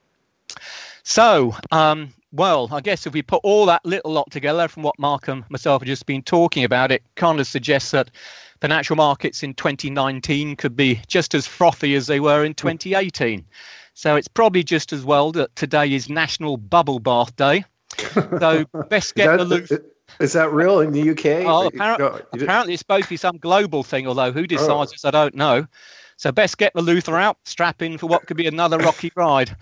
So 1.04 1.54
um, 1.70 2.12
well, 2.32 2.68
I 2.72 2.80
guess 2.80 3.06
if 3.06 3.12
we 3.12 3.22
put 3.22 3.40
all 3.44 3.66
that 3.66 3.84
little 3.84 4.10
lot 4.10 4.30
together 4.30 4.66
from 4.66 4.82
what 4.82 4.98
Mark 4.98 5.28
and 5.28 5.44
myself 5.50 5.82
have 5.82 5.86
just 5.86 6.06
been 6.06 6.22
talking 6.22 6.64
about, 6.64 6.90
it 6.90 7.02
kind 7.14 7.38
of 7.38 7.46
suggests 7.46 7.90
that 7.90 8.10
financial 8.60 8.96
markets 8.96 9.42
in 9.42 9.54
2019 9.54 10.56
could 10.56 10.74
be 10.74 11.00
just 11.06 11.34
as 11.34 11.46
frothy 11.46 11.94
as 11.94 12.06
they 12.06 12.20
were 12.20 12.44
in 12.44 12.54
2018. 12.54 13.44
So 13.94 14.16
it's 14.16 14.28
probably 14.28 14.62
just 14.62 14.92
as 14.92 15.04
well 15.04 15.32
that 15.32 15.54
today 15.56 15.92
is 15.92 16.08
National 16.08 16.56
Bubble 16.56 16.98
Bath 16.98 17.36
Day. 17.36 17.64
So 18.38 18.64
best 18.88 19.14
get 19.14 19.36
the 19.36 19.44
loot. 19.44 19.70
Is 20.20 20.32
that 20.32 20.52
real 20.52 20.80
in 20.80 20.92
the 20.92 21.10
UK? 21.10 21.46
Oh, 21.46 21.66
apparently, 21.66 22.22
apparently 22.32 22.74
it's 22.74 22.80
supposed 22.80 23.04
to 23.04 23.10
be 23.10 23.16
some 23.16 23.38
global 23.38 23.82
thing, 23.82 24.06
although 24.06 24.32
who 24.32 24.42
oh. 24.42 24.46
decides 24.46 24.90
oh. 24.90 24.92
this, 24.92 25.04
I 25.04 25.10
don't 25.10 25.34
know. 25.34 25.66
So 26.16 26.30
best 26.30 26.56
get 26.56 26.72
the 26.74 26.82
Luther 26.82 27.16
out, 27.16 27.38
strap 27.44 27.82
in 27.82 27.98
for 27.98 28.06
what 28.06 28.26
could 28.26 28.36
be 28.36 28.46
another 28.46 28.78
rocky 28.78 29.10
ride. 29.16 29.56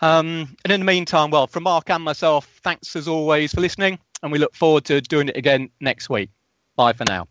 Um, 0.00 0.56
and 0.64 0.72
in 0.72 0.80
the 0.80 0.86
meantime, 0.86 1.30
well, 1.30 1.46
from 1.46 1.64
Mark 1.64 1.90
and 1.90 2.02
myself, 2.02 2.60
thanks 2.62 2.94
as 2.96 3.08
always 3.08 3.54
for 3.54 3.60
listening, 3.60 3.98
and 4.22 4.32
we 4.32 4.38
look 4.38 4.54
forward 4.54 4.84
to 4.86 5.00
doing 5.00 5.28
it 5.28 5.36
again 5.36 5.70
next 5.80 6.08
week. 6.10 6.30
Bye 6.76 6.92
for 6.92 7.04
now. 7.04 7.28